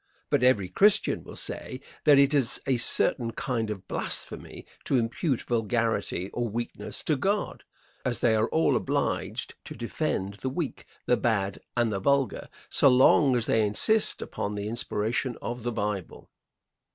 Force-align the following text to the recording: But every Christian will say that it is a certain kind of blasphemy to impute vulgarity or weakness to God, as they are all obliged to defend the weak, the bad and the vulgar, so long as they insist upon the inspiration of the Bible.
But 0.31 0.41
every 0.41 0.67
Christian 0.67 1.23
will 1.23 1.35
say 1.35 1.79
that 2.05 2.17
it 2.17 2.33
is 2.33 2.59
a 2.65 2.77
certain 2.77 3.29
kind 3.33 3.69
of 3.69 3.87
blasphemy 3.87 4.65
to 4.85 4.97
impute 4.97 5.43
vulgarity 5.43 6.31
or 6.31 6.49
weakness 6.49 7.03
to 7.03 7.15
God, 7.15 7.63
as 8.03 8.17
they 8.19 8.33
are 8.35 8.49
all 8.49 8.75
obliged 8.75 9.53
to 9.65 9.75
defend 9.75 10.37
the 10.41 10.49
weak, 10.49 10.85
the 11.05 11.17
bad 11.17 11.59
and 11.77 11.93
the 11.93 11.99
vulgar, 11.99 12.49
so 12.67 12.89
long 12.89 13.35
as 13.35 13.45
they 13.45 13.61
insist 13.61 14.23
upon 14.23 14.55
the 14.55 14.67
inspiration 14.67 15.37
of 15.39 15.61
the 15.61 15.71
Bible. 15.71 16.31